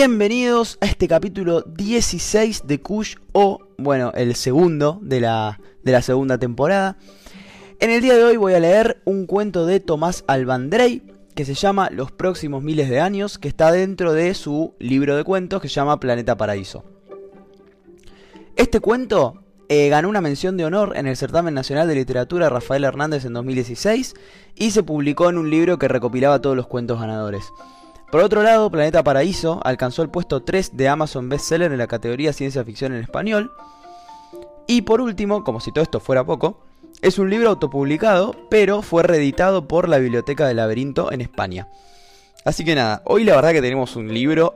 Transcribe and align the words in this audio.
Bienvenidos 0.00 0.78
a 0.80 0.86
este 0.86 1.08
capítulo 1.08 1.62
16 1.62 2.68
de 2.68 2.80
Kush 2.80 3.16
o, 3.32 3.66
bueno, 3.78 4.12
el 4.14 4.36
segundo 4.36 5.00
de 5.02 5.20
la, 5.20 5.58
de 5.82 5.90
la 5.90 6.02
segunda 6.02 6.38
temporada. 6.38 6.96
En 7.80 7.90
el 7.90 8.00
día 8.00 8.14
de 8.14 8.22
hoy 8.22 8.36
voy 8.36 8.54
a 8.54 8.60
leer 8.60 9.02
un 9.04 9.26
cuento 9.26 9.66
de 9.66 9.80
Tomás 9.80 10.22
Albandrey 10.28 11.02
que 11.34 11.44
se 11.44 11.54
llama 11.54 11.90
Los 11.90 12.12
próximos 12.12 12.62
miles 12.62 12.88
de 12.88 13.00
años, 13.00 13.38
que 13.38 13.48
está 13.48 13.72
dentro 13.72 14.12
de 14.12 14.34
su 14.34 14.76
libro 14.78 15.16
de 15.16 15.24
cuentos 15.24 15.60
que 15.60 15.68
se 15.68 15.74
llama 15.74 15.98
Planeta 15.98 16.36
Paraíso. 16.36 16.84
Este 18.54 18.78
cuento 18.78 19.42
eh, 19.68 19.88
ganó 19.88 20.08
una 20.10 20.20
mención 20.20 20.56
de 20.56 20.64
honor 20.64 20.92
en 20.96 21.08
el 21.08 21.16
Certamen 21.16 21.54
Nacional 21.54 21.88
de 21.88 21.96
Literatura 21.96 22.48
Rafael 22.48 22.84
Hernández 22.84 23.24
en 23.24 23.32
2016 23.32 24.14
y 24.54 24.70
se 24.70 24.84
publicó 24.84 25.28
en 25.28 25.38
un 25.38 25.50
libro 25.50 25.76
que 25.76 25.88
recopilaba 25.88 26.40
todos 26.40 26.54
los 26.54 26.68
cuentos 26.68 27.00
ganadores. 27.00 27.42
Por 28.10 28.22
otro 28.22 28.42
lado, 28.42 28.70
Planeta 28.70 29.04
Paraíso 29.04 29.60
alcanzó 29.64 30.02
el 30.02 30.08
puesto 30.08 30.42
3 30.42 30.76
de 30.78 30.88
Amazon 30.88 31.28
Bestseller 31.28 31.72
en 31.72 31.78
la 31.78 31.86
categoría 31.86 32.32
Ciencia 32.32 32.64
Ficción 32.64 32.94
en 32.94 33.02
Español. 33.02 33.52
Y 34.66 34.82
por 34.82 35.02
último, 35.02 35.44
como 35.44 35.60
si 35.60 35.72
todo 35.72 35.82
esto 35.82 36.00
fuera 36.00 36.24
poco, 36.24 36.60
es 37.02 37.18
un 37.18 37.28
libro 37.28 37.50
autopublicado, 37.50 38.34
pero 38.48 38.80
fue 38.80 39.02
reeditado 39.02 39.68
por 39.68 39.90
la 39.90 39.98
Biblioteca 39.98 40.46
del 40.46 40.56
Laberinto 40.56 41.12
en 41.12 41.20
España. 41.20 41.68
Así 42.46 42.64
que 42.64 42.74
nada, 42.74 43.02
hoy 43.04 43.24
la 43.24 43.36
verdad 43.36 43.52
que 43.52 43.60
tenemos 43.60 43.94
un 43.94 44.12
libro 44.12 44.54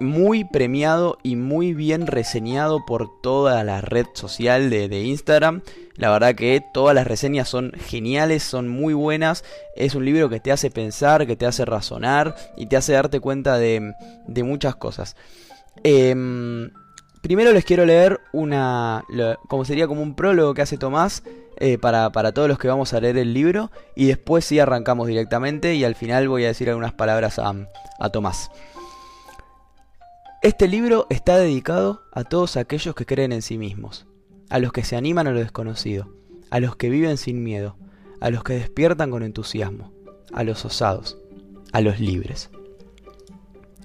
muy 0.00 0.44
premiado 0.44 1.18
y 1.22 1.36
muy 1.36 1.74
bien 1.74 2.06
reseñado 2.06 2.84
por 2.86 3.20
toda 3.20 3.62
la 3.64 3.82
red 3.82 4.06
social 4.14 4.70
de, 4.70 5.02
Instagram. 5.02 5.60
La 5.94 6.10
verdad 6.10 6.34
que 6.34 6.62
todas 6.72 6.94
las 6.94 7.06
reseñas 7.06 7.48
son 7.48 7.72
geniales, 7.72 8.42
son 8.42 8.68
muy 8.68 8.94
buenas. 8.94 9.44
Es 9.76 9.94
un 9.94 10.06
libro 10.06 10.30
que 10.30 10.40
te 10.40 10.50
hace 10.50 10.70
pensar, 10.70 11.26
que 11.26 11.36
te 11.36 11.46
hace 11.46 11.66
razonar 11.66 12.34
y 12.56 12.66
te 12.66 12.78
hace 12.78 12.94
darte 12.94 13.20
cuenta 13.20 13.58
de, 13.58 13.92
muchas 14.42 14.74
cosas. 14.74 15.16
Em, 15.84 16.70
primero 17.20 17.52
les 17.52 17.64
quiero 17.66 17.84
leer 17.84 18.20
una, 18.32 19.04
como 19.48 19.66
sería 19.66 19.86
como 19.86 20.02
un 20.02 20.14
prólogo 20.14 20.54
que 20.54 20.62
hace 20.62 20.78
Tomás 20.78 21.22
eh, 21.58 21.76
para, 21.76 22.10
todos 22.32 22.48
los 22.48 22.58
que 22.58 22.68
vamos 22.68 22.94
a 22.94 23.00
leer 23.00 23.18
el 23.18 23.34
libro 23.34 23.70
y 23.94 24.06
después 24.06 24.46
sí 24.46 24.58
arrancamos 24.58 25.06
directamente 25.06 25.74
y 25.74 25.84
al 25.84 25.94
final 25.94 26.26
voy 26.26 26.44
a 26.44 26.48
decir 26.48 26.70
algunas 26.70 26.94
palabras 26.94 27.38
a, 27.38 27.54
a 27.98 28.08
Tomás. 28.08 28.50
Este 30.42 30.68
libro 30.68 31.06
está 31.10 31.36
dedicado 31.36 32.00
a 32.12 32.24
todos 32.24 32.56
aquellos 32.56 32.94
que 32.94 33.04
creen 33.04 33.30
en 33.32 33.42
sí 33.42 33.58
mismos, 33.58 34.06
a 34.48 34.58
los 34.58 34.72
que 34.72 34.84
se 34.84 34.96
animan 34.96 35.26
a 35.26 35.32
lo 35.32 35.38
desconocido, 35.38 36.14
a 36.48 36.60
los 36.60 36.76
que 36.76 36.88
viven 36.88 37.18
sin 37.18 37.44
miedo, 37.44 37.76
a 38.22 38.30
los 38.30 38.42
que 38.42 38.54
despiertan 38.54 39.10
con 39.10 39.22
entusiasmo, 39.22 39.92
a 40.32 40.42
los 40.42 40.64
osados, 40.64 41.18
a 41.72 41.82
los 41.82 42.00
libres. 42.00 42.48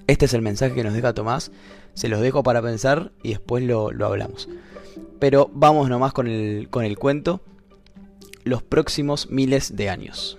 Este 0.06 0.24
es 0.24 0.32
el 0.32 0.40
mensaje 0.40 0.74
que 0.74 0.82
nos 0.82 0.94
deja 0.94 1.12
Tomás, 1.12 1.52
se 1.92 2.08
los 2.08 2.22
dejo 2.22 2.42
para 2.42 2.62
pensar 2.62 3.12
y 3.22 3.32
después 3.32 3.62
lo, 3.62 3.90
hablamos. 4.06 4.48
Pero 5.18 5.50
vamos 5.52 5.90
nomás 5.90 6.14
con 6.14 6.26
el, 6.26 6.70
con 6.70 6.86
el 6.86 6.98
cuento, 6.98 7.42
los 8.44 8.62
próximos 8.62 9.28
miles 9.28 9.76
de 9.76 9.90
años. 9.90 10.38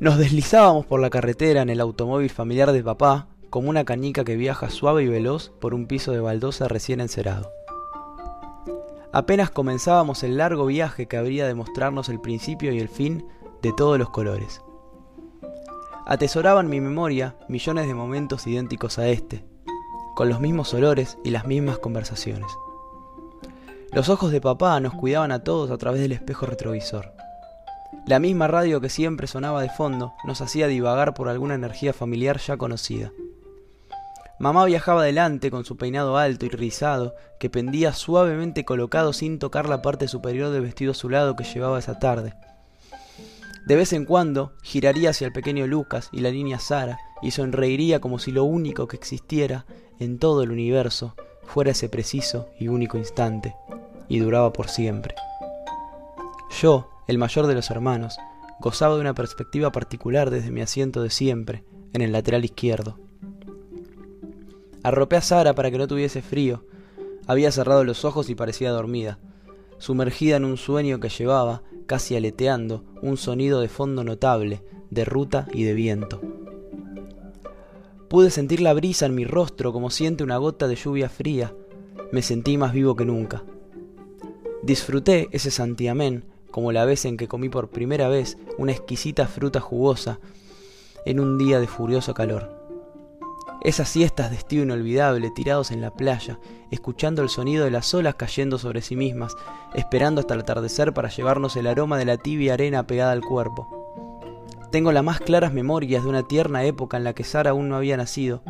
Nos 0.00 0.18
deslizábamos 0.18 0.84
por 0.84 1.00
la 1.00 1.08
carretera 1.08 1.62
en 1.62 1.70
el 1.70 1.80
automóvil 1.80 2.28
familiar 2.28 2.72
de 2.72 2.84
papá, 2.84 3.28
como 3.50 3.70
una 3.70 3.84
cañica 3.84 4.24
que 4.24 4.36
viaja 4.36 4.70
suave 4.70 5.04
y 5.04 5.08
veloz 5.08 5.50
por 5.60 5.74
un 5.74 5.86
piso 5.86 6.12
de 6.12 6.20
baldosa 6.20 6.68
recién 6.68 7.00
encerado. 7.00 7.50
Apenas 9.12 9.50
comenzábamos 9.50 10.22
el 10.22 10.36
largo 10.36 10.66
viaje 10.66 11.06
que 11.06 11.16
habría 11.16 11.46
de 11.46 11.54
mostrarnos 11.54 12.08
el 12.08 12.20
principio 12.20 12.72
y 12.72 12.78
el 12.78 12.88
fin 12.88 13.26
de 13.62 13.72
todos 13.72 13.98
los 13.98 14.10
colores. 14.10 14.60
Atesoraba 16.06 16.60
en 16.60 16.68
mi 16.68 16.80
memoria 16.80 17.36
millones 17.48 17.86
de 17.86 17.94
momentos 17.94 18.46
idénticos 18.46 18.98
a 18.98 19.08
este, 19.08 19.44
con 20.14 20.28
los 20.28 20.40
mismos 20.40 20.72
olores 20.74 21.18
y 21.24 21.30
las 21.30 21.46
mismas 21.46 21.78
conversaciones. 21.78 22.50
Los 23.92 24.10
ojos 24.10 24.30
de 24.30 24.40
papá 24.40 24.78
nos 24.80 24.94
cuidaban 24.94 25.32
a 25.32 25.42
todos 25.42 25.70
a 25.70 25.78
través 25.78 26.00
del 26.00 26.12
espejo 26.12 26.44
retrovisor. 26.44 27.12
La 28.06 28.18
misma 28.18 28.46
radio 28.46 28.80
que 28.80 28.90
siempre 28.90 29.26
sonaba 29.26 29.62
de 29.62 29.70
fondo 29.70 30.12
nos 30.24 30.40
hacía 30.40 30.66
divagar 30.66 31.14
por 31.14 31.28
alguna 31.28 31.54
energía 31.54 31.92
familiar 31.92 32.38
ya 32.38 32.56
conocida. 32.58 33.12
Mamá 34.38 34.64
viajaba 34.66 35.02
adelante 35.02 35.50
con 35.50 35.64
su 35.64 35.76
peinado 35.76 36.16
alto 36.16 36.46
y 36.46 36.48
rizado, 36.48 37.16
que 37.40 37.50
pendía 37.50 37.92
suavemente 37.92 38.64
colocado 38.64 39.12
sin 39.12 39.40
tocar 39.40 39.68
la 39.68 39.82
parte 39.82 40.06
superior 40.06 40.50
del 40.50 40.62
vestido 40.62 40.92
azulado 40.92 41.34
que 41.34 41.42
llevaba 41.42 41.78
esa 41.78 41.98
tarde. 41.98 42.34
De 43.66 43.74
vez 43.74 43.92
en 43.92 44.04
cuando 44.04 44.52
giraría 44.62 45.10
hacia 45.10 45.26
el 45.26 45.32
pequeño 45.32 45.66
Lucas 45.66 46.08
y 46.12 46.20
la 46.20 46.30
niña 46.30 46.60
Sara 46.60 46.98
y 47.20 47.32
sonreiría 47.32 48.00
como 48.00 48.20
si 48.20 48.30
lo 48.30 48.44
único 48.44 48.86
que 48.86 48.96
existiera 48.96 49.66
en 49.98 50.18
todo 50.18 50.44
el 50.44 50.52
universo 50.52 51.16
fuera 51.42 51.72
ese 51.72 51.88
preciso 51.88 52.48
y 52.60 52.68
único 52.68 52.96
instante, 52.96 53.56
y 54.08 54.20
duraba 54.20 54.52
por 54.52 54.68
siempre. 54.68 55.14
Yo, 56.60 56.88
el 57.08 57.18
mayor 57.18 57.46
de 57.46 57.54
los 57.54 57.70
hermanos, 57.70 58.18
gozaba 58.60 58.94
de 58.94 59.00
una 59.00 59.14
perspectiva 59.14 59.72
particular 59.72 60.30
desde 60.30 60.50
mi 60.52 60.60
asiento 60.60 61.02
de 61.02 61.10
siempre, 61.10 61.64
en 61.92 62.02
el 62.02 62.12
lateral 62.12 62.44
izquierdo. 62.44 63.07
Arropé 64.88 65.16
a 65.16 65.20
Sara 65.20 65.54
para 65.54 65.70
que 65.70 65.76
no 65.76 65.86
tuviese 65.86 66.22
frío. 66.22 66.64
Había 67.26 67.52
cerrado 67.52 67.84
los 67.84 68.06
ojos 68.06 68.30
y 68.30 68.34
parecía 68.34 68.70
dormida, 68.70 69.18
sumergida 69.76 70.36
en 70.36 70.46
un 70.46 70.56
sueño 70.56 70.98
que 70.98 71.10
llevaba, 71.10 71.62
casi 71.84 72.16
aleteando, 72.16 72.84
un 73.02 73.18
sonido 73.18 73.60
de 73.60 73.68
fondo 73.68 74.02
notable, 74.02 74.62
de 74.88 75.04
ruta 75.04 75.46
y 75.52 75.64
de 75.64 75.74
viento. 75.74 76.22
Pude 78.08 78.30
sentir 78.30 78.62
la 78.62 78.72
brisa 78.72 79.04
en 79.04 79.14
mi 79.14 79.26
rostro 79.26 79.74
como 79.74 79.90
siente 79.90 80.24
una 80.24 80.38
gota 80.38 80.66
de 80.66 80.76
lluvia 80.76 81.10
fría. 81.10 81.54
Me 82.10 82.22
sentí 82.22 82.56
más 82.56 82.72
vivo 82.72 82.96
que 82.96 83.04
nunca. 83.04 83.44
Disfruté 84.62 85.28
ese 85.32 85.50
santiamén 85.50 86.24
como 86.50 86.72
la 86.72 86.86
vez 86.86 87.04
en 87.04 87.18
que 87.18 87.28
comí 87.28 87.50
por 87.50 87.68
primera 87.68 88.08
vez 88.08 88.38
una 88.56 88.72
exquisita 88.72 89.26
fruta 89.26 89.60
jugosa 89.60 90.18
en 91.04 91.20
un 91.20 91.36
día 91.36 91.60
de 91.60 91.66
furioso 91.66 92.14
calor. 92.14 92.57
Esas 93.60 93.88
siestas 93.88 94.30
de 94.30 94.36
estío 94.36 94.62
inolvidable, 94.62 95.32
tirados 95.32 95.72
en 95.72 95.80
la 95.80 95.90
playa, 95.90 96.38
escuchando 96.70 97.22
el 97.22 97.28
sonido 97.28 97.64
de 97.64 97.72
las 97.72 97.92
olas 97.92 98.14
cayendo 98.14 98.56
sobre 98.56 98.82
sí 98.82 98.94
mismas, 98.94 99.34
esperando 99.74 100.20
hasta 100.20 100.34
el 100.34 100.40
atardecer 100.40 100.94
para 100.94 101.08
llevarnos 101.08 101.56
el 101.56 101.66
aroma 101.66 101.98
de 101.98 102.04
la 102.04 102.18
tibia 102.18 102.54
arena 102.54 102.86
pegada 102.86 103.10
al 103.10 103.22
cuerpo. 103.22 103.66
Tengo 104.70 104.92
las 104.92 105.02
más 105.02 105.18
claras 105.18 105.52
memorias 105.52 106.04
de 106.04 106.08
una 106.08 106.22
tierna 106.22 106.62
época 106.64 106.98
en 106.98 107.04
la 107.04 107.14
que 107.14 107.24
Sara 107.24 107.50
aún 107.50 107.68
no 107.68 107.76
había 107.76 107.96
nacido. 107.96 108.42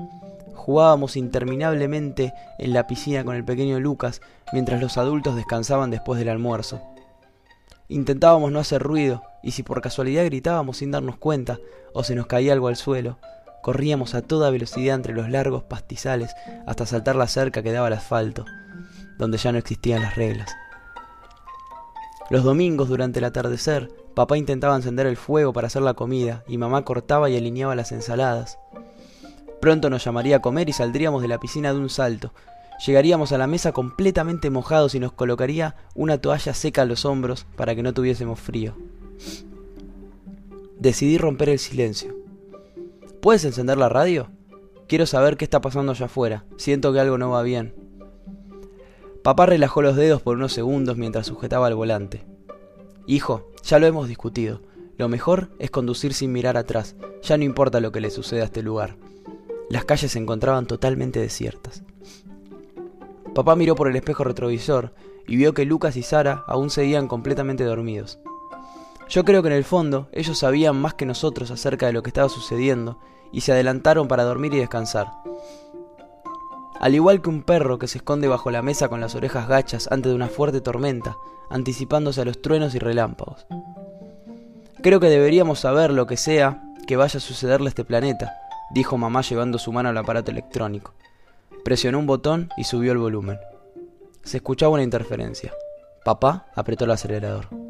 Jugábamos 0.54 1.16
interminablemente 1.16 2.34
en 2.58 2.74
la 2.74 2.86
piscina 2.86 3.24
con 3.24 3.34
el 3.34 3.44
pequeño 3.44 3.80
Lucas 3.80 4.20
mientras 4.52 4.78
los 4.78 4.98
adultos 4.98 5.36
descansaban 5.36 5.90
después 5.90 6.18
del 6.18 6.28
almuerzo. 6.28 6.82
Intentábamos 7.88 8.52
no 8.52 8.58
hacer 8.58 8.82
ruido, 8.82 9.22
y 9.42 9.52
si 9.52 9.62
por 9.62 9.80
casualidad 9.80 10.26
gritábamos 10.26 10.76
sin 10.76 10.90
darnos 10.90 11.16
cuenta, 11.16 11.58
o 11.94 12.04
se 12.04 12.14
nos 12.14 12.26
caía 12.26 12.52
algo 12.52 12.68
al 12.68 12.76
suelo, 12.76 13.16
Corríamos 13.62 14.14
a 14.14 14.22
toda 14.22 14.50
velocidad 14.50 14.94
entre 14.94 15.14
los 15.14 15.28
largos 15.28 15.64
pastizales 15.64 16.34
hasta 16.66 16.86
saltar 16.86 17.16
la 17.16 17.26
cerca 17.26 17.62
que 17.62 17.72
daba 17.72 17.88
al 17.88 17.92
asfalto, 17.92 18.44
donde 19.18 19.38
ya 19.38 19.52
no 19.52 19.58
existían 19.58 20.02
las 20.02 20.16
reglas. 20.16 20.50
Los 22.30 22.44
domingos, 22.44 22.88
durante 22.88 23.20
el 23.20 23.24
atardecer, 23.24 23.90
papá 24.14 24.36
intentaba 24.36 24.76
encender 24.76 25.06
el 25.06 25.16
fuego 25.16 25.52
para 25.54 25.68
hacer 25.68 25.80
la 25.80 25.94
comida 25.94 26.44
y 26.46 26.58
mamá 26.58 26.84
cortaba 26.84 27.30
y 27.30 27.36
alineaba 27.36 27.74
las 27.74 27.90
ensaladas. 27.90 28.58
Pronto 29.60 29.88
nos 29.88 30.04
llamaría 30.04 30.36
a 30.36 30.42
comer 30.42 30.68
y 30.68 30.72
saldríamos 30.72 31.22
de 31.22 31.28
la 31.28 31.40
piscina 31.40 31.72
de 31.72 31.78
un 31.78 31.88
salto. 31.88 32.32
Llegaríamos 32.86 33.32
a 33.32 33.38
la 33.38 33.46
mesa 33.46 33.72
completamente 33.72 34.50
mojados 34.50 34.94
y 34.94 35.00
nos 35.00 35.12
colocaría 35.12 35.74
una 35.94 36.18
toalla 36.18 36.52
seca 36.54 36.82
a 36.82 36.84
los 36.84 37.04
hombros 37.04 37.46
para 37.56 37.74
que 37.74 37.82
no 37.82 37.94
tuviésemos 37.94 38.38
frío. 38.38 38.76
Decidí 40.78 41.18
romper 41.18 41.48
el 41.48 41.58
silencio. 41.58 42.14
¿Puedes 43.20 43.44
encender 43.44 43.78
la 43.78 43.88
radio? 43.88 44.30
Quiero 44.86 45.04
saber 45.04 45.36
qué 45.36 45.44
está 45.44 45.60
pasando 45.60 45.92
allá 45.92 46.06
afuera. 46.06 46.44
Siento 46.56 46.92
que 46.92 47.00
algo 47.00 47.18
no 47.18 47.30
va 47.30 47.42
bien. 47.42 47.74
Papá 49.24 49.46
relajó 49.46 49.82
los 49.82 49.96
dedos 49.96 50.22
por 50.22 50.36
unos 50.36 50.52
segundos 50.52 50.96
mientras 50.96 51.26
sujetaba 51.26 51.66
el 51.68 51.74
volante. 51.74 52.24
Hijo, 53.06 53.50
ya 53.64 53.80
lo 53.80 53.86
hemos 53.86 54.06
discutido. 54.06 54.62
Lo 54.96 55.08
mejor 55.08 55.50
es 55.58 55.70
conducir 55.70 56.14
sin 56.14 56.32
mirar 56.32 56.56
atrás. 56.56 56.94
Ya 57.22 57.36
no 57.36 57.44
importa 57.44 57.80
lo 57.80 57.90
que 57.90 58.00
le 58.00 58.10
suceda 58.10 58.42
a 58.42 58.46
este 58.46 58.62
lugar. 58.62 58.96
Las 59.68 59.84
calles 59.84 60.12
se 60.12 60.18
encontraban 60.20 60.66
totalmente 60.66 61.18
desiertas. 61.18 61.82
Papá 63.34 63.56
miró 63.56 63.74
por 63.74 63.88
el 63.88 63.96
espejo 63.96 64.22
retrovisor 64.24 64.94
y 65.26 65.36
vio 65.36 65.54
que 65.54 65.64
Lucas 65.64 65.96
y 65.96 66.02
Sara 66.02 66.44
aún 66.46 66.70
seguían 66.70 67.08
completamente 67.08 67.64
dormidos. 67.64 68.20
Yo 69.08 69.24
creo 69.24 69.42
que 69.42 69.48
en 69.48 69.54
el 69.54 69.64
fondo 69.64 70.08
ellos 70.12 70.38
sabían 70.38 70.76
más 70.80 70.94
que 70.94 71.06
nosotros 71.06 71.50
acerca 71.50 71.86
de 71.86 71.92
lo 71.92 72.02
que 72.02 72.10
estaba 72.10 72.28
sucediendo 72.28 72.98
y 73.32 73.40
se 73.40 73.52
adelantaron 73.52 74.06
para 74.06 74.24
dormir 74.24 74.52
y 74.52 74.58
descansar. 74.58 75.08
Al 76.78 76.94
igual 76.94 77.22
que 77.22 77.30
un 77.30 77.42
perro 77.42 77.78
que 77.78 77.88
se 77.88 77.98
esconde 77.98 78.28
bajo 78.28 78.50
la 78.50 78.62
mesa 78.62 78.88
con 78.88 79.00
las 79.00 79.14
orejas 79.14 79.48
gachas 79.48 79.88
antes 79.90 80.10
de 80.10 80.16
una 80.16 80.28
fuerte 80.28 80.60
tormenta, 80.60 81.16
anticipándose 81.50 82.20
a 82.20 82.24
los 82.24 82.40
truenos 82.40 82.74
y 82.74 82.78
relámpagos. 82.78 83.46
Creo 84.82 85.00
que 85.00 85.08
deberíamos 85.08 85.58
saber 85.58 85.90
lo 85.90 86.06
que 86.06 86.16
sea 86.16 86.62
que 86.86 86.96
vaya 86.96 87.16
a 87.16 87.20
sucederle 87.20 87.68
a 87.68 87.70
este 87.70 87.84
planeta, 87.84 88.32
dijo 88.70 88.96
mamá 88.96 89.22
llevando 89.22 89.58
su 89.58 89.72
mano 89.72 89.88
al 89.88 89.98
aparato 89.98 90.30
electrónico. 90.30 90.92
Presionó 91.64 91.98
un 91.98 92.06
botón 92.06 92.50
y 92.56 92.64
subió 92.64 92.92
el 92.92 92.98
volumen. 92.98 93.38
Se 94.22 94.36
escuchaba 94.36 94.74
una 94.74 94.84
interferencia. 94.84 95.52
Papá 96.04 96.46
apretó 96.54 96.84
el 96.84 96.92
acelerador. 96.92 97.67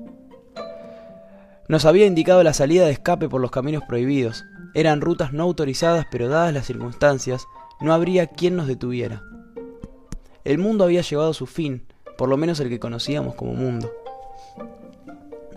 Nos 1.68 1.84
había 1.84 2.06
indicado 2.06 2.42
la 2.42 2.54
salida 2.54 2.86
de 2.86 2.92
escape 2.92 3.28
por 3.28 3.42
los 3.42 3.50
caminos 3.50 3.82
prohibidos. 3.86 4.46
Eran 4.74 5.02
rutas 5.02 5.34
no 5.34 5.42
autorizadas, 5.42 6.06
pero 6.10 6.28
dadas 6.28 6.54
las 6.54 6.66
circunstancias, 6.66 7.46
no 7.80 7.92
habría 7.92 8.26
quien 8.26 8.56
nos 8.56 8.66
detuviera. 8.66 9.22
El 10.44 10.56
mundo 10.56 10.84
había 10.84 11.02
llegado 11.02 11.30
a 11.30 11.34
su 11.34 11.44
fin, 11.44 11.86
por 12.16 12.30
lo 12.30 12.38
menos 12.38 12.58
el 12.60 12.70
que 12.70 12.80
conocíamos 12.80 13.34
como 13.34 13.52
mundo. 13.52 13.92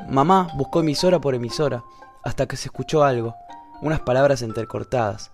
Mamá 0.09 0.49
buscó 0.57 0.81
emisora 0.81 1.21
por 1.21 1.33
emisora, 1.33 1.85
hasta 2.25 2.45
que 2.45 2.57
se 2.57 2.67
escuchó 2.67 3.05
algo, 3.05 3.33
unas 3.81 4.01
palabras 4.01 4.41
entrecortadas. 4.41 5.31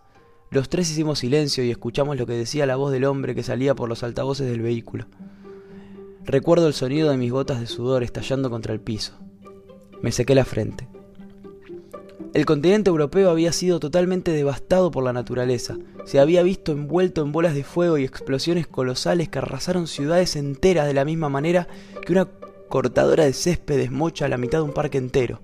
Los 0.52 0.70
tres 0.70 0.92
hicimos 0.92 1.20
silencio 1.20 1.64
y 1.64 1.72
escuchamos 1.72 2.18
lo 2.18 2.28
que 2.28 2.34
decía 2.34 2.68
la 2.68 2.76
voz 2.76 2.92
del 2.92 3.06
hombre 3.06 3.34
que 3.34 3.42
salía 3.42 3.74
por 3.74 3.90
los 3.90 4.04
altavoces 4.04 4.48
del 4.48 4.62
vehículo. 4.62 5.06
Recuerdo 6.24 6.68
el 6.68 6.74
sonido 6.74 7.10
de 7.10 7.18
mis 7.18 7.32
gotas 7.32 7.60
de 7.60 7.66
sudor 7.66 8.04
estallando 8.04 8.52
contra 8.52 8.74
el 8.74 8.80
piso. 8.80 9.18
Me 10.02 10.12
sequé 10.12 10.36
la 10.36 10.46
frente. 10.46 10.88
El 12.34 12.46
continente 12.46 12.90
europeo 12.90 13.30
había 13.30 13.52
sido 13.52 13.80
totalmente 13.80 14.32
devastado 14.32 14.92
por 14.92 15.04
la 15.04 15.14
naturaleza. 15.14 15.78
Se 16.06 16.20
había 16.20 16.44
visto 16.44 16.72
envuelto 16.72 17.22
en 17.22 17.32
bolas 17.32 17.56
de 17.56 17.64
fuego 17.64 17.98
y 17.98 18.04
explosiones 18.04 18.68
colosales 18.68 19.30
que 19.30 19.40
arrasaron 19.40 19.88
ciudades 19.88 20.36
enteras 20.36 20.86
de 20.86 20.94
la 20.94 21.06
misma 21.06 21.30
manera 21.30 21.68
que 22.06 22.12
una 22.14 22.28
cortadora 22.70 23.26
de 23.26 23.34
césped 23.34 23.78
desmocha 23.78 24.28
la 24.28 24.38
mitad 24.38 24.60
de 24.60 24.66
un 24.66 24.74
parque 24.74 24.98
entero. 24.98 25.40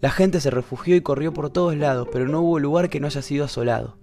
La 0.00 0.10
gente 0.10 0.40
se 0.40 0.50
refugió 0.50 0.94
y 0.94 1.00
corrió 1.00 1.32
por 1.32 1.50
todos 1.50 1.76
lados, 1.76 2.06
pero 2.12 2.28
no 2.28 2.42
hubo 2.42 2.60
lugar 2.60 2.88
que 2.88 3.00
no 3.00 3.08
haya 3.08 3.22
sido 3.22 3.44
asolado. 3.44 3.96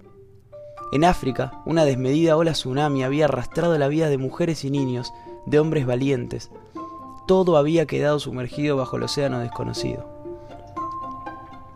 En 0.92 1.06
África, 1.06 1.62
una 1.66 1.86
desmedida 1.86 2.36
ola 2.36 2.52
tsunami 2.52 3.04
había 3.04 3.26
arrastrado 3.26 3.78
la 3.78 3.88
vida 3.88 4.10
de 4.10 4.18
mujeres 4.18 4.66
y 4.66 4.70
niños, 4.70 5.14
de 5.46 5.60
hombres 5.60 5.86
valientes. 5.86 6.52
Todo 7.28 7.58
había 7.58 7.86
quedado 7.86 8.20
sumergido 8.20 8.78
bajo 8.78 8.98
el 8.98 9.04
océano 9.04 9.40
desconocido. 9.40 10.08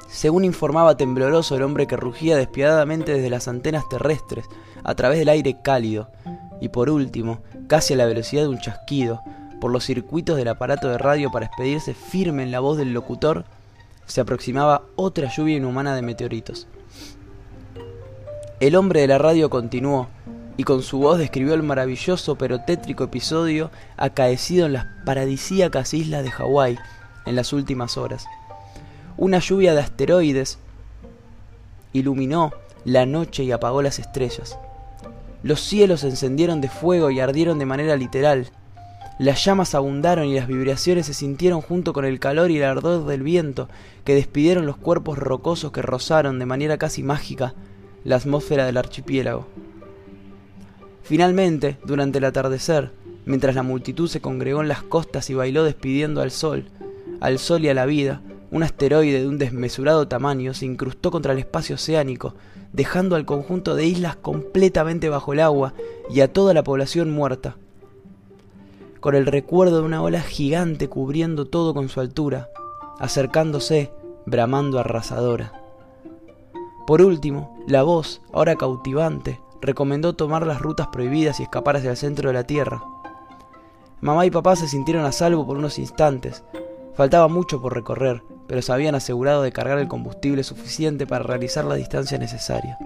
Según 0.08 0.44
informaba 0.44 0.98
tembloroso 0.98 1.56
el 1.56 1.64
hombre 1.64 1.88
que 1.88 1.96
rugía 1.96 2.36
despiadadamente 2.36 3.14
desde 3.14 3.30
las 3.30 3.48
antenas 3.48 3.88
terrestres, 3.90 4.46
a 4.84 4.96
través 4.96 5.20
del 5.20 5.30
aire 5.30 5.58
cálido, 5.64 6.10
y 6.60 6.70
por 6.70 6.90
último, 6.90 7.40
casi 7.68 7.94
a 7.94 7.98
la 7.98 8.06
velocidad 8.06 8.44
de 8.44 8.50
un 8.50 8.60
chasquido, 8.60 9.22
por 9.60 9.72
los 9.72 9.86
circuitos 9.86 10.38
del 10.38 10.48
aparato 10.48 10.90
de 10.90 10.98
radio 10.98 11.32
para 11.32 11.46
expedirse 11.46 11.94
firme 11.94 12.44
en 12.44 12.52
la 12.52 12.60
voz 12.60 12.78
del 12.78 12.94
locutor, 12.94 13.46
se 14.06 14.22
aproximaba 14.22 14.84
otra 14.96 15.30
lluvia 15.30 15.58
inhumana 15.58 15.96
de 15.96 16.02
meteoritos. 16.02 16.68
El 18.60 18.76
hombre 18.76 19.02
de 19.02 19.08
la 19.08 19.18
radio 19.18 19.50
continuó, 19.50 20.08
y 20.60 20.66
con 20.66 20.84
su 20.84 20.98
voz 20.98 21.18
describió 21.18 21.54
el 21.54 21.64
maravilloso 21.64 22.36
pero 22.36 22.60
tétrico 22.60 23.06
episodio 23.06 23.72
acaecido 23.96 24.66
en 24.66 24.74
las 24.74 24.88
paradisíacas 25.06 25.94
islas 25.94 26.22
de 26.22 26.32
Hawái 26.32 26.78
en 27.26 27.38
las 27.38 27.54
últimas 27.54 27.96
horas. 27.96 28.26
Una 29.16 29.40
lluvia 29.40 29.74
de 29.74 29.80
asteroides 29.80 30.60
iluminó 31.94 32.52
la 32.84 33.06
noche 33.06 33.46
y 33.46 33.54
apagó 33.54 33.82
las 33.82 34.00
estrellas. 34.00 34.60
Los 35.44 35.62
cielos 35.62 36.02
se 36.02 36.10
encendieron 36.10 36.60
de 36.60 36.68
fuego 36.68 37.10
y 37.10 37.22
ardieron 37.22 37.58
de 37.58 37.66
manera 37.66 37.96
literal. 37.96 38.50
Las 39.18 39.46
llamas 39.46 39.76
abundaron 39.76 40.26
y 40.26 40.36
las 40.36 40.48
vibraciones 40.48 41.06
se 41.06 41.14
sintieron 41.14 41.62
junto 41.62 41.94
con 41.94 42.04
el 42.04 42.20
calor 42.20 42.52
y 42.52 42.58
el 42.58 42.66
ardor 42.66 43.06
del 43.06 43.24
viento 43.24 43.70
que 44.04 44.14
despidieron 44.14 44.66
los 44.66 44.76
cuerpos 44.76 45.20
rocosos 45.20 45.72
que 45.72 45.82
rozaron 45.82 46.38
de 46.38 46.46
manera 46.46 46.78
casi 46.78 47.02
mágica 47.02 47.54
la 48.04 48.18
atmósfera 48.18 48.66
del 48.66 48.76
archipiélago. 48.76 49.48
Finalmente, 51.10 51.80
durante 51.84 52.20
el 52.20 52.26
atardecer, 52.26 52.92
mientras 53.26 53.56
la 53.56 53.64
multitud 53.64 54.08
se 54.08 54.22
congregó 54.22 54.62
en 54.62 54.68
las 54.68 54.84
costas 54.84 55.28
y 55.32 55.34
bailó 55.34 55.64
despidiendo 55.64 56.22
al 56.22 56.30
sol, 56.30 56.66
al 57.20 57.40
sol 57.40 57.66
y 57.66 57.70
a 57.70 57.74
la 57.74 57.88
vida, 57.88 58.22
un 58.52 58.62
asteroide 58.62 59.22
de 59.22 59.28
un 59.28 59.40
desmesurado 59.40 60.08
tamaño 60.08 60.54
se 60.54 60.68
incrustó 60.68 61.10
contra 61.10 61.34
el 61.34 61.40
espacio 61.40 61.78
oceánico, 61.78 62.36
dejando 62.74 63.16
al 63.16 63.26
conjunto 63.26 63.74
de 63.74 63.88
islas 63.88 64.18
completamente 64.18 65.10
bajo 65.10 65.34
el 65.34 65.40
agua 65.40 65.74
y 66.12 66.20
a 66.20 66.32
toda 66.32 66.54
la 66.54 66.64
población 66.64 67.10
muerta. 67.10 67.58
Con 69.00 69.16
el 69.16 69.26
recuerdo 69.26 69.80
de 69.80 69.88
una 69.88 70.04
ola 70.04 70.22
gigante 70.22 70.90
cubriendo 70.90 71.46
todo 71.46 71.74
con 71.74 71.90
su 71.90 72.02
altura, 72.02 72.50
acercándose, 73.00 73.92
bramando 74.28 74.78
arrasadora. 74.78 75.60
Por 76.86 77.02
último, 77.02 77.58
la 77.68 77.82
voz, 77.82 78.22
ahora 78.32 78.58
cautivante, 78.58 79.40
recomendó 79.62 80.14
tomar 80.14 80.46
las 80.46 80.62
rutas 80.62 80.88
prohibidas 80.88 81.40
y 81.40 81.44
escapar 81.44 81.78
hacia 81.78 81.92
el 81.92 81.98
centro 81.98 82.30
de 82.30 82.34
la 82.34 82.44
Tierra. 82.44 82.82
Mamá 84.02 84.26
y 84.26 84.32
papá 84.32 84.56
se 84.56 84.68
sintieron 84.68 85.06
a 85.06 85.12
salvo 85.12 85.46
por 85.46 85.58
unos 85.58 85.78
instantes. 85.78 86.44
Faltaba 86.96 87.28
mucho 87.28 87.62
por 87.62 87.74
recorrer, 87.74 88.24
pero 88.48 88.62
se 88.62 88.72
habían 88.72 88.96
asegurado 88.96 89.42
de 89.42 89.52
cargar 89.52 89.80
el 89.80 89.88
combustible 89.88 90.44
suficiente 90.44 91.06
para 91.06 91.24
realizar 91.24 91.66
la 91.66 91.76
distancia 91.76 92.18
necesaria. 92.18 92.78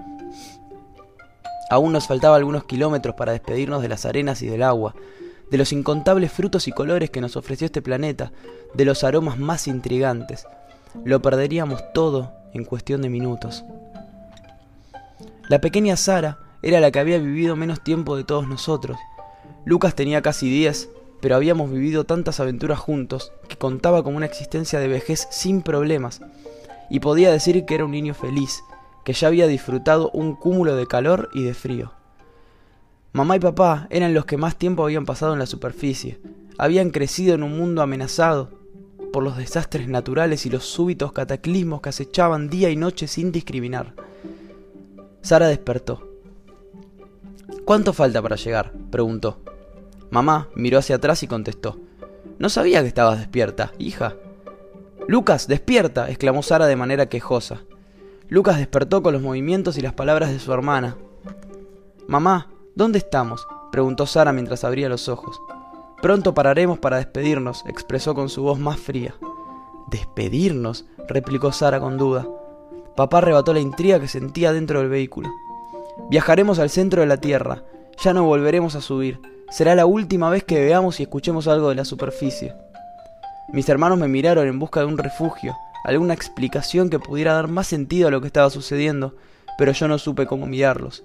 Aún 1.69 1.93
nos 1.93 2.07
faltaba 2.07 2.35
algunos 2.35 2.65
kilómetros 2.65 3.15
para 3.15 3.31
despedirnos 3.31 3.81
de 3.81 3.89
las 3.89 4.05
arenas 4.05 4.41
y 4.41 4.47
del 4.47 4.63
agua, 4.63 4.93
de 5.49 5.57
los 5.57 5.71
incontables 5.71 6.31
frutos 6.31 6.67
y 6.67 6.71
colores 6.71 7.09
que 7.09 7.21
nos 7.21 7.35
ofreció 7.35 7.65
este 7.65 7.81
planeta, 7.81 8.31
de 8.73 8.85
los 8.85 9.03
aromas 9.03 9.37
más 9.37 9.67
intrigantes. 9.67 10.45
Lo 11.03 11.21
perderíamos 11.21 11.83
todo 11.93 12.33
en 12.53 12.65
cuestión 12.65 13.01
de 13.01 13.09
minutos. 13.09 13.63
La 15.49 15.59
pequeña 15.59 15.95
Sara 15.95 16.39
era 16.63 16.79
la 16.79 16.89
que 16.89 16.99
había 16.99 17.19
vivido 17.19 17.55
menos 17.55 17.83
tiempo 17.83 18.17
de 18.17 18.23
todos 18.23 18.47
nosotros. 18.47 18.97
Lucas 19.65 19.93
tenía 19.93 20.21
casi 20.21 20.49
diez 20.49 20.89
pero 21.23 21.37
habíamos 21.37 21.71
vivido 21.71 22.03
tantas 22.03 22.41
aventuras 22.41 22.79
juntos 22.79 23.31
que 23.47 23.55
contaba 23.55 24.03
como 24.03 24.17
una 24.17 24.25
existencia 24.25 24.77
de 24.81 24.89
vejez 24.89 25.25
sin 25.31 25.61
problemas, 25.61 26.19
y 26.89 26.99
podía 26.99 27.31
decir 27.31 27.63
que 27.63 27.75
era 27.75 27.85
un 27.85 27.91
niño 27.91 28.13
feliz, 28.13 28.61
que 29.05 29.13
ya 29.13 29.29
había 29.29 29.47
disfrutado 29.47 30.09
un 30.11 30.35
cúmulo 30.35 30.75
de 30.75 30.85
calor 30.85 31.29
y 31.33 31.43
de 31.43 31.53
frío. 31.53 31.93
Mamá 33.13 33.37
y 33.37 33.39
papá 33.39 33.87
eran 33.89 34.13
los 34.13 34.25
que 34.25 34.35
más 34.35 34.57
tiempo 34.57 34.83
habían 34.83 35.05
pasado 35.05 35.31
en 35.31 35.39
la 35.39 35.45
superficie, 35.45 36.19
habían 36.57 36.89
crecido 36.89 37.35
en 37.35 37.43
un 37.43 37.57
mundo 37.57 37.81
amenazado 37.81 38.49
por 39.13 39.23
los 39.23 39.37
desastres 39.37 39.87
naturales 39.87 40.45
y 40.45 40.49
los 40.49 40.65
súbitos 40.65 41.13
cataclismos 41.13 41.79
que 41.79 41.87
acechaban 41.87 42.49
día 42.49 42.69
y 42.69 42.75
noche 42.75 43.07
sin 43.07 43.31
discriminar. 43.31 43.93
Sara 45.21 45.47
despertó. 45.47 46.12
¿Cuánto 47.65 47.93
falta 47.93 48.21
para 48.21 48.35
llegar? 48.35 48.71
preguntó. 48.91 49.39
Mamá 50.11 50.49
miró 50.55 50.79
hacia 50.79 50.97
atrás 50.97 51.23
y 51.23 51.27
contestó. 51.27 51.77
No 52.39 52.49
sabía 52.49 52.81
que 52.81 52.87
estabas 52.87 53.19
despierta, 53.19 53.71
hija. 53.77 54.15
Lucas, 55.07 55.47
despierta, 55.47 56.09
exclamó 56.09 56.43
Sara 56.43 56.65
de 56.65 56.75
manera 56.75 57.07
quejosa. 57.07 57.61
Lucas 58.29 58.57
despertó 58.57 59.03
con 59.03 59.13
los 59.13 59.21
movimientos 59.21 59.77
y 59.77 59.81
las 59.81 59.93
palabras 59.93 60.31
de 60.31 60.39
su 60.39 60.51
hermana. 60.53 60.97
Mamá, 62.07 62.49
¿dónde 62.75 62.99
estamos? 62.99 63.47
preguntó 63.71 64.05
Sara 64.05 64.33
mientras 64.33 64.63
abría 64.63 64.89
los 64.89 65.09
ojos. 65.09 65.39
Pronto 66.01 66.33
pararemos 66.33 66.79
para 66.79 66.97
despedirnos, 66.97 67.63
expresó 67.67 68.13
con 68.13 68.29
su 68.29 68.43
voz 68.43 68.59
más 68.59 68.79
fría. 68.79 69.15
¿Despedirnos? 69.87 70.85
replicó 71.07 71.51
Sara 71.51 71.79
con 71.79 71.97
duda. 71.97 72.27
Papá 72.95 73.19
arrebató 73.19 73.53
la 73.53 73.59
intriga 73.59 73.99
que 73.99 74.07
sentía 74.07 74.53
dentro 74.53 74.79
del 74.79 74.89
vehículo. 74.89 75.29
Viajaremos 76.09 76.59
al 76.59 76.69
centro 76.69 77.01
de 77.01 77.07
la 77.07 77.17
Tierra. 77.17 77.63
Ya 78.03 78.13
no 78.13 78.23
volveremos 78.23 78.75
a 78.75 78.81
subir. 78.81 79.19
Será 79.49 79.75
la 79.75 79.85
última 79.85 80.29
vez 80.29 80.43
que 80.43 80.63
veamos 80.63 80.99
y 80.99 81.03
escuchemos 81.03 81.47
algo 81.47 81.69
de 81.69 81.75
la 81.75 81.85
superficie. 81.85 82.55
Mis 83.51 83.69
hermanos 83.69 83.99
me 83.99 84.07
miraron 84.07 84.47
en 84.47 84.57
busca 84.57 84.79
de 84.79 84.87
un 84.87 84.97
refugio, 84.97 85.55
alguna 85.83 86.13
explicación 86.13 86.89
que 86.89 86.99
pudiera 86.99 87.33
dar 87.33 87.47
más 87.47 87.67
sentido 87.67 88.07
a 88.07 88.11
lo 88.11 88.21
que 88.21 88.27
estaba 88.27 88.49
sucediendo, 88.49 89.15
pero 89.57 89.71
yo 89.71 89.87
no 89.87 89.99
supe 89.99 90.25
cómo 90.25 90.47
mirarlos. 90.47 91.03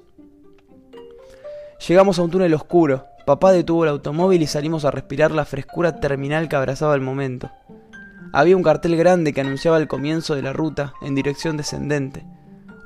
Llegamos 1.87 2.19
a 2.19 2.23
un 2.23 2.31
túnel 2.31 2.55
oscuro, 2.55 3.07
papá 3.27 3.53
detuvo 3.53 3.85
el 3.85 3.91
automóvil 3.91 4.41
y 4.43 4.47
salimos 4.47 4.85
a 4.85 4.91
respirar 4.91 5.31
la 5.31 5.45
frescura 5.45 6.01
terminal 6.01 6.49
que 6.49 6.57
abrazaba 6.57 6.95
el 6.95 7.01
momento. 7.01 7.51
Había 8.33 8.57
un 8.57 8.63
cartel 8.63 8.97
grande 8.97 9.33
que 9.33 9.41
anunciaba 9.41 9.79
el 9.79 9.89
comienzo 9.89 10.35
de 10.35 10.43
la 10.43 10.53
ruta 10.53 10.95
en 11.03 11.15
dirección 11.15 11.57
descendente. 11.57 12.25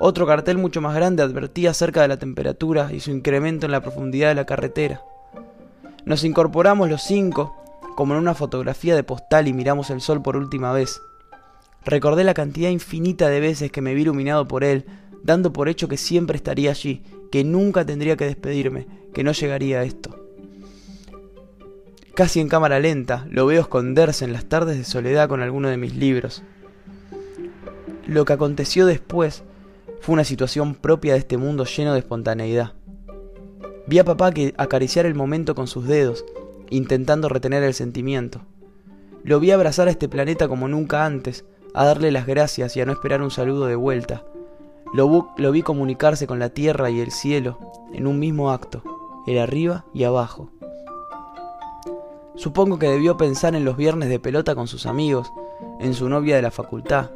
Otro 0.05 0.27
cartel 0.27 0.59
mucho 0.59 0.81
más 0.81 0.97
grande 0.97 1.23
advertía 1.23 1.71
acerca 1.71 2.03
de 2.03 2.09
la 2.09 2.17
temperatura 2.17 2.91
y 2.93 2.99
su 2.99 3.13
incremento 3.13 3.67
en 3.67 3.71
la 3.71 3.83
profundidad 3.83 4.31
de 4.31 4.35
la 4.35 4.47
carretera. 4.47 5.01
Nos 6.05 6.25
incorporamos 6.25 6.91
los 6.91 7.03
cinco, 7.03 7.55
como 7.95 8.15
en 8.15 8.19
una 8.19 8.35
fotografía 8.35 8.97
de 8.97 9.05
postal 9.05 9.47
y 9.47 9.53
miramos 9.53 9.91
el 9.91 10.01
sol 10.01 10.21
por 10.21 10.37
última 10.37 10.73
vez. 10.73 11.01
Recordé 11.85 12.25
la 12.25 12.35
cantidad 12.35 12.71
infinita 12.71 13.29
de 13.29 13.39
veces 13.39 13.71
que 13.71 13.81
me 13.81 13.95
vi 13.95 14.03
iluminado 14.03 14.49
por 14.49 14.65
él, 14.65 14.87
dando 15.23 15.53
por 15.53 15.69
hecho 15.69 15.87
que 15.87 15.97
siempre 15.97 16.37
estaría 16.37 16.71
allí, 16.71 17.05
que 17.31 17.45
nunca 17.45 17.87
tendría 17.87 18.17
que 18.17 18.25
despedirme, 18.25 18.89
que 19.15 19.23
no 19.23 19.31
llegaría 19.31 19.79
a 19.79 19.85
esto. 19.85 20.17
Casi 22.17 22.41
en 22.41 22.49
cámara 22.49 22.81
lenta, 22.81 23.29
lo 23.31 23.47
veo 23.47 23.61
esconderse 23.61 24.25
en 24.25 24.33
las 24.33 24.47
tardes 24.47 24.79
de 24.79 24.85
soledad 24.85 25.29
con 25.29 25.43
alguno 25.43 25.69
de 25.69 25.77
mis 25.77 25.95
libros. 25.95 26.43
Lo 28.05 28.25
que 28.25 28.33
aconteció 28.33 28.85
después 28.85 29.45
Fue 30.03 30.15
una 30.15 30.25
situación 30.25 30.75
propia 30.75 31.13
de 31.13 31.21
este 31.21 31.37
mundo 31.37 31.65
lleno 31.65 31.93
de 31.93 32.01
espontaneidad. 32.01 32.73
Vi 33.87 34.01
a 34.01 34.05
papá 34.05 34.33
que 34.33 34.53
acariciar 34.59 35.07
el 35.07 35.15
momento 35.15 35.55
con 35.55 35.69
sus 35.69 35.87
dedos, 35.87 36.25
intentando 36.71 37.29
retener 37.29 37.63
el 37.63 37.73
sentimiento. 37.73 38.41
Lo 39.23 39.39
vi 39.39 39.53
abrazar 39.53 39.87
a 39.87 39.93
este 39.93 40.09
planeta 40.09 40.49
como 40.49 40.67
nunca 40.67 41.05
antes, 41.07 41.45
a 41.73 41.85
darle 41.85 42.11
las 42.11 42.27
gracias 42.27 42.77
y 42.77 42.81
a 42.81 42.85
no 42.85 42.91
esperar 42.91 43.23
un 43.23 43.31
saludo 43.31 43.67
de 43.67 43.77
vuelta. 43.77 44.25
Lo, 44.93 45.29
lo 45.37 45.53
vi 45.53 45.63
comunicarse 45.63 46.27
con 46.27 46.41
la 46.41 46.49
tierra 46.49 46.91
y 46.91 46.99
el 46.99 47.13
cielo 47.13 47.61
en 47.93 48.09
un 48.09 48.19
mismo 48.19 48.51
acto, 48.51 48.83
el 49.29 49.39
arriba 49.39 49.85
y 49.95 50.03
abajo. 50.03 50.51
Supongo 52.35 52.81
que 52.81 52.89
debió 52.89 53.17
pensar 53.17 53.55
en 53.55 53.65
los 53.65 53.77
viernes 53.77 54.09
de 54.09 54.19
pelota 54.19 54.57
con 54.57 54.67
sus 54.67 54.85
amigos, 54.87 55.33
en 55.79 55.95
su 55.95 56.09
novia 56.09 56.35
de 56.35 56.43
la 56.43 56.51
facultad, 56.51 57.13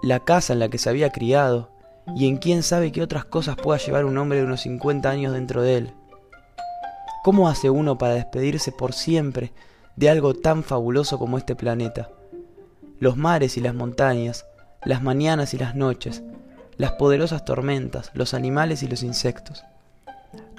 la 0.00 0.20
casa 0.20 0.52
en 0.52 0.60
la 0.60 0.68
que 0.68 0.78
se 0.78 0.90
había 0.90 1.10
criado, 1.10 1.70
y 2.16 2.28
en 2.28 2.36
quién 2.36 2.62
sabe 2.62 2.92
qué 2.92 3.02
otras 3.02 3.24
cosas 3.24 3.56
pueda 3.56 3.78
llevar 3.78 4.04
un 4.04 4.18
hombre 4.18 4.38
de 4.38 4.44
unos 4.44 4.62
50 4.62 5.08
años 5.08 5.32
dentro 5.32 5.62
de 5.62 5.76
él. 5.76 5.92
¿Cómo 7.24 7.48
hace 7.48 7.70
uno 7.70 7.98
para 7.98 8.14
despedirse 8.14 8.72
por 8.72 8.92
siempre 8.92 9.52
de 9.96 10.08
algo 10.08 10.34
tan 10.34 10.62
fabuloso 10.62 11.18
como 11.18 11.38
este 11.38 11.54
planeta? 11.54 12.10
Los 13.00 13.16
mares 13.16 13.56
y 13.56 13.60
las 13.60 13.74
montañas, 13.74 14.46
las 14.84 15.02
mañanas 15.02 15.54
y 15.54 15.58
las 15.58 15.74
noches, 15.74 16.22
las 16.76 16.92
poderosas 16.92 17.44
tormentas, 17.44 18.10
los 18.14 18.34
animales 18.34 18.82
y 18.82 18.88
los 18.88 19.02
insectos. 19.02 19.64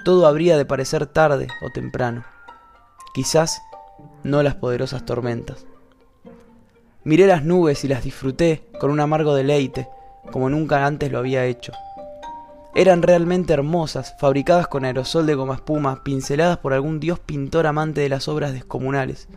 Todo 0.05 0.27
habría 0.27 0.57
de 0.57 0.65
parecer 0.65 1.07
tarde 1.07 1.47
o 1.65 1.69
temprano. 1.71 2.23
Quizás 3.13 3.61
no 4.23 4.43
las 4.43 4.55
poderosas 4.55 5.05
tormentas. 5.05 5.65
Miré 7.03 7.27
las 7.27 7.43
nubes 7.43 7.83
y 7.83 7.87
las 7.87 8.03
disfruté 8.03 8.69
con 8.79 8.91
un 8.91 8.99
amargo 8.99 9.33
deleite, 9.33 9.87
como 10.31 10.49
nunca 10.49 10.85
antes 10.85 11.11
lo 11.11 11.19
había 11.19 11.45
hecho. 11.45 11.73
Eran 12.75 13.01
realmente 13.01 13.53
hermosas, 13.53 14.15
fabricadas 14.19 14.67
con 14.67 14.85
aerosol 14.85 15.25
de 15.25 15.35
goma 15.35 15.55
espuma, 15.55 16.03
pinceladas 16.03 16.59
por 16.59 16.73
algún 16.73 16.99
dios 16.99 17.19
pintor 17.19 17.65
amante 17.65 18.01
de 18.01 18.09
las 18.09 18.27
obras 18.27 18.53
descomunales. 18.53 19.27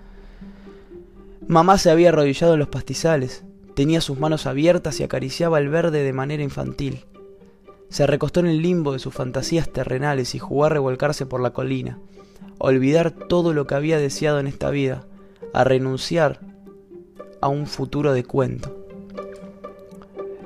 Mamá 1.49 1.79
se 1.79 1.91
había 1.91 2.11
arrodillado 2.11 2.53
en 2.53 2.61
los 2.61 2.69
pastizales, 2.69 3.45
tenía 3.75 4.01
sus 4.01 4.19
manos 4.19 4.47
abiertas 4.47 5.01
y 5.01 5.03
acariciaba 5.03 5.59
el 5.59 5.71
verde 5.71 6.03
de 6.03 6.13
manera 6.13 6.43
infantil. 6.43 7.05
Se 7.89 8.07
recostó 8.07 8.41
en 8.41 8.47
el 8.47 8.63
limbo 8.63 8.93
de 8.93 8.99
sus 8.99 9.13
fantasías 9.13 9.69
terrenales 9.71 10.35
y 10.35 10.39
jugó 10.39 10.67
a 10.67 10.69
revolcarse 10.69 11.27
por 11.27 11.41
la 11.41 11.51
colina, 11.53 11.99
a 12.61 12.65
olvidar 12.65 13.11
todo 13.11 13.53
lo 13.55 13.67
que 13.67 13.75
había 13.75 13.99
deseado 13.99 14.41
en 14.41 14.47
esta 14.47 14.71
vida, 14.71 15.07
a 15.53 15.65
renunciar 15.65 16.41
a 17.41 17.49
un 17.49 17.67
futuro 17.67 18.13
de 18.13 18.25
cuento. 18.25 18.82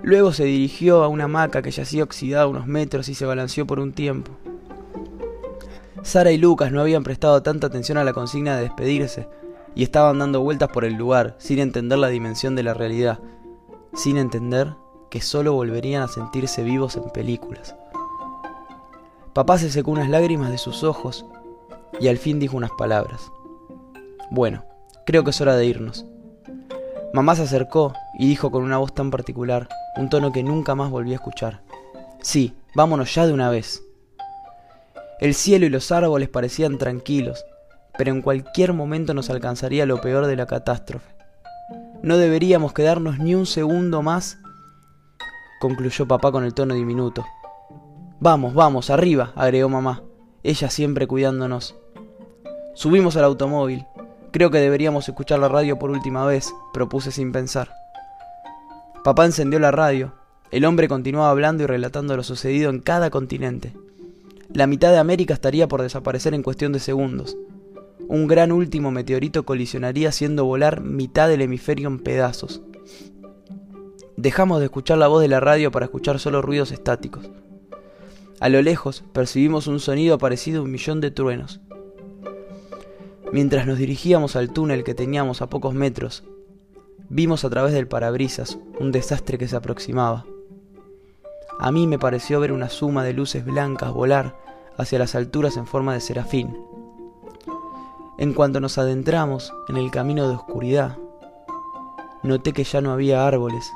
Luego 0.07 0.33
se 0.33 0.45
dirigió 0.45 1.03
a 1.03 1.09
una 1.09 1.25
hamaca 1.25 1.63
que 1.63 1.73
yacía 1.73 2.05
oxidada 2.05 2.47
unos 2.47 2.69
metros 2.69 3.09
y 3.09 3.15
se 3.17 3.27
balanceó 3.27 3.67
por 3.67 3.81
un 3.81 3.93
tiempo. 3.93 4.31
Sara 6.05 6.31
y 6.31 6.39
Lucas 6.39 6.71
no 6.71 6.81
habían 6.81 7.03
prestado 7.03 7.43
tanta 7.43 7.67
atención 7.67 7.99
a 7.99 8.05
la 8.05 8.13
consigna 8.13 8.55
de 8.55 8.63
despedirse 8.63 9.29
y 9.75 9.83
estaban 9.83 10.21
dando 10.21 10.43
vueltas 10.43 10.69
por 10.69 10.85
el 10.85 10.95
lugar 10.95 11.35
sin 11.39 11.59
entender 11.59 11.99
la 11.99 12.07
dimensión 12.07 12.55
de 12.55 12.63
la 12.63 12.73
realidad, 12.73 13.19
sin 13.95 14.17
entender 14.17 14.75
que 15.11 15.21
solo 15.21 15.55
volverían 15.55 16.05
a 16.05 16.09
sentirse 16.09 16.63
vivos 16.63 16.95
en 16.95 17.11
películas. 17.11 17.75
Papá 19.33 19.59
se 19.59 19.73
secó 19.73 19.91
unas 19.91 20.09
lágrimas 20.09 20.53
de 20.53 20.59
sus 20.59 20.85
ojos 20.85 21.27
y 21.99 22.07
al 22.07 22.19
fin 22.19 22.39
dijo 22.39 22.57
unas 22.57 22.71
palabras. 22.79 23.33
Bueno, 24.31 24.63
creo 25.05 25.25
que 25.25 25.31
es 25.31 25.41
hora 25.41 25.57
de 25.57 25.67
irnos. 25.67 26.07
Mamá 27.13 27.35
se 27.35 27.43
acercó 27.43 27.93
y 28.21 28.29
dijo 28.29 28.53
con 28.53 28.63
una 28.63 28.79
voz 28.79 28.95
tan 28.95 29.11
particular, 29.11 29.69
un 29.97 30.09
tono 30.09 30.33
que 30.33 30.43
nunca 30.43 30.75
más 30.75 30.91
volví 30.91 31.13
a 31.13 31.17
escuchar. 31.17 31.63
Sí, 32.21 32.55
vámonos 32.75 33.15
ya 33.15 33.27
de 33.27 33.33
una 33.33 33.51
vez. 33.51 33.83
El 35.21 35.35
cielo 35.35 35.67
y 35.67 35.71
los 35.71 35.91
árboles 35.93 36.29
parecían 36.29 36.79
tranquilos, 36.79 37.45
pero 37.97 38.11
en 38.11 38.21
cualquier 38.21 38.73
momento 38.73 39.15
nos 39.15 39.31
alcanzaría 39.31 39.87
lo 39.87 40.01
peor 40.01 40.27
de 40.27 40.37
la 40.37 40.47
catástrofe. 40.47 41.15
No 42.03 42.19
deberíamos 42.19 42.73
quedarnos 42.73 43.19
ni 43.19 43.35
un 43.35 43.47
segundo 43.47 44.03
más, 44.03 44.39
concluyó 45.61 46.07
papá 46.07 46.31
con 46.31 46.45
el 46.45 46.53
tono 46.53 46.75
diminuto. 46.75 47.25
Vamos, 48.21 48.55
vamos, 48.55 48.91
arriba, 48.91 49.33
agregó 49.35 49.69
mamá, 49.69 50.03
ella 50.43 50.69
siempre 50.71 51.07
cuidándonos. 51.07 51.75
Subimos 52.75 53.17
al 53.17 53.25
automóvil. 53.25 53.87
Creo 54.33 54.51
que 54.51 54.59
deberíamos 54.59 55.09
escuchar 55.09 55.39
la 55.39 55.49
radio 55.49 55.79
por 55.79 55.91
última 55.91 56.27
vez, 56.27 56.53
propuse 56.75 57.11
sin 57.11 57.33
pensar. 57.33 57.71
Papá 59.07 59.25
encendió 59.25 59.61
la 59.61 59.71
radio. 59.71 60.15
El 60.51 60.65
hombre 60.65 60.89
continuaba 60.89 61.31
hablando 61.31 61.63
y 61.63 61.67
relatando 61.67 62.17
lo 62.17 62.25
sucedido 62.25 62.71
en 62.71 62.81
cada 62.81 63.09
continente. 63.09 63.73
La 64.53 64.67
mitad 64.67 64.91
de 64.91 64.99
América 64.99 65.33
estaría 65.33 65.69
por 65.69 65.81
desaparecer 65.81 66.35
en 66.35 66.43
cuestión 66.43 66.73
de 66.73 66.81
segundos. 66.81 67.37
Un 68.09 68.27
gran 68.27 68.51
último 68.51 68.91
meteorito 68.91 69.45
colisionaría 69.45 70.09
haciendo 70.09 70.45
volar 70.45 70.81
mitad 70.81 71.29
del 71.29 71.43
hemisferio 71.43 71.87
en 71.87 72.01
pedazos. 72.01 72.63
Dejamos 74.17 74.59
de 74.59 74.65
escuchar 74.65 74.99
la 74.99 75.07
voz 75.07 75.23
de 75.23 75.29
la 75.29 75.39
radio 75.39 75.71
para 75.71 75.85
escuchar 75.85 76.19
solo 76.19 76.43
ruidos 76.43 76.73
estáticos. 76.73 77.31
A 78.41 78.49
lo 78.49 78.61
lejos 78.61 79.05
percibimos 79.13 79.69
un 79.69 79.79
sonido 79.79 80.19
parecido 80.19 80.63
a 80.63 80.65
un 80.65 80.73
millón 80.73 81.01
de 81.01 81.13
truenos. 81.13 81.61
Mientras 83.31 83.69
nos 83.69 83.79
dirigíamos 83.79 84.35
al 84.35 84.53
túnel 84.53 84.83
que 84.83 84.95
teníamos 84.95 85.43
a 85.43 85.49
pocos 85.49 85.75
metros, 85.75 86.25
Vimos 87.09 87.45
a 87.45 87.51
través 87.51 87.73
del 87.73 87.87
parabrisas 87.87 88.59
un 88.81 88.91
desastre 88.91 89.39
que 89.39 89.47
se 89.47 89.57
aproximaba. 89.57 90.25
A 91.59 91.71
mí 91.71 91.87
me 91.87 91.99
pareció 91.99 92.41
ver 92.41 92.53
una 92.53 92.69
suma 92.69 93.05
de 93.05 93.13
luces 93.13 93.45
blancas 93.45 93.93
volar 93.93 94.37
hacia 94.77 94.99
las 94.99 95.15
alturas 95.15 95.57
en 95.57 95.67
forma 95.67 95.95
de 95.95 96.01
serafín. 96.01 96.57
En 98.19 98.35
cuanto 98.35 98.61
nos 98.61 98.79
adentramos 98.79 99.53
en 99.69 99.77
el 99.77 99.91
camino 99.91 100.29
de 100.29 100.35
oscuridad, 100.35 100.97
noté 102.23 102.53
que 102.53 102.65
ya 102.65 102.81
no 102.81 102.93
había 102.93 103.27
árboles, 103.27 103.71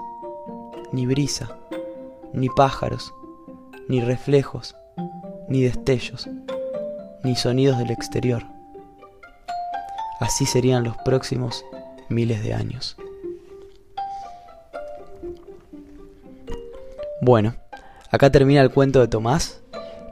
ni 0.92 1.06
brisa, 1.06 1.56
ni 2.32 2.48
pájaros, 2.48 3.14
ni 3.88 4.00
reflejos, 4.00 4.74
ni 5.48 5.62
destellos, 5.62 6.28
ni 7.22 7.36
sonidos 7.36 7.78
del 7.78 7.90
exterior. 7.90 8.42
Así 10.20 10.46
serían 10.46 10.84
los 10.84 10.96
próximos 10.98 11.64
miles 12.08 12.42
de 12.42 12.54
años. 12.54 12.96
Bueno, 17.22 17.54
acá 18.10 18.30
termina 18.30 18.62
el 18.62 18.70
cuento 18.70 19.00
de 19.00 19.08
Tomás, 19.08 19.60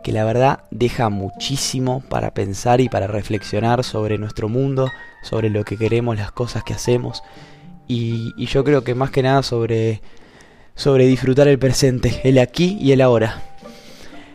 que 0.04 0.12
la 0.12 0.24
verdad 0.24 0.64
deja 0.70 1.08
muchísimo 1.08 2.02
para 2.10 2.34
pensar 2.34 2.82
y 2.82 2.90
para 2.90 3.06
reflexionar 3.06 3.82
sobre 3.82 4.18
nuestro 4.18 4.50
mundo, 4.50 4.90
sobre 5.22 5.48
lo 5.48 5.64
que 5.64 5.78
queremos, 5.78 6.18
las 6.18 6.32
cosas 6.32 6.64
que 6.64 6.74
hacemos, 6.74 7.22
y, 7.86 8.34
yo 8.44 8.62
creo 8.62 8.84
que 8.84 8.94
más 8.94 9.10
que 9.10 9.22
nada 9.22 9.42
sobre, 9.42 10.02
sobre 10.74 11.06
disfrutar 11.06 11.48
el 11.48 11.58
presente, 11.58 12.20
el 12.24 12.38
aquí 12.38 12.76
y 12.78 12.92
el 12.92 13.00
ahora. 13.00 13.42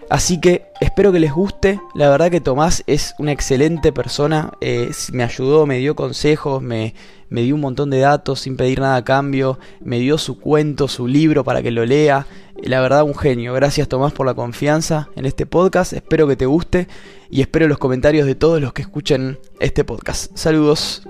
Así 0.09 0.39
que 0.39 0.65
espero 0.79 1.11
que 1.11 1.19
les 1.19 1.31
guste. 1.31 1.79
La 1.93 2.09
verdad 2.09 2.31
que 2.31 2.41
Tomás 2.41 2.83
es 2.87 3.13
una 3.19 3.31
excelente 3.31 3.91
persona. 3.91 4.51
Eh, 4.61 4.89
me 5.11 5.23
ayudó, 5.23 5.65
me 5.65 5.77
dio 5.77 5.95
consejos, 5.95 6.61
me, 6.61 6.93
me 7.33 7.41
dio 7.41 7.55
un 7.55 7.61
montón 7.61 7.89
de 7.89 7.97
datos 7.97 8.41
sin 8.41 8.57
pedir 8.57 8.79
nada 8.79 8.97
a 8.97 9.03
cambio. 9.03 9.57
Me 9.81 9.97
dio 9.97 10.19
su 10.19 10.39
cuento, 10.39 10.87
su 10.87 11.07
libro 11.07 11.43
para 11.43 11.63
que 11.63 11.71
lo 11.71 11.83
lea. 11.83 12.27
La 12.61 12.79
verdad, 12.79 13.01
un 13.01 13.15
genio. 13.15 13.53
Gracias 13.53 13.87
Tomás 13.87 14.13
por 14.13 14.27
la 14.27 14.35
confianza 14.35 15.09
en 15.15 15.25
este 15.25 15.47
podcast. 15.47 15.93
Espero 15.93 16.27
que 16.27 16.35
te 16.35 16.45
guste 16.45 16.87
y 17.31 17.41
espero 17.41 17.67
los 17.67 17.79
comentarios 17.79 18.27
de 18.27 18.35
todos 18.35 18.61
los 18.61 18.71
que 18.71 18.83
escuchen 18.83 19.39
este 19.59 19.83
podcast. 19.83 20.31
Saludos. 20.37 21.01